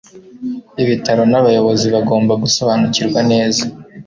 [0.83, 3.63] ibitaro n'abayobozi bagomba gusobanukirwa neza